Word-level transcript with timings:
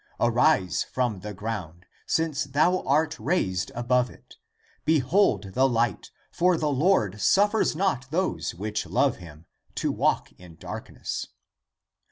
Arise 0.19 0.81
from 0.81 1.19
the 1.19 1.31
ground, 1.31 1.85
since 2.07 2.45
thou 2.45 2.79
art 2.87 3.19
raised 3.19 3.71
above 3.75 4.09
it. 4.09 4.37
Behold 4.83 5.53
the 5.53 5.69
light, 5.69 6.09
for 6.31 6.57
the 6.57 6.71
Lord 6.71 7.21
suffers 7.21 7.75
not 7.75 8.09
those 8.09 8.55
which 8.55 8.87
love 8.87 9.17
him, 9.17 9.45
to 9.75 9.91
walk 9.91 10.31
in 10.31 10.55
dark 10.55 10.91
ness. 10.91 11.27